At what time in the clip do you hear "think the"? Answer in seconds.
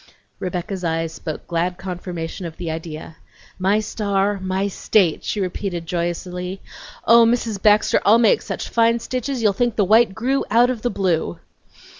9.53-9.85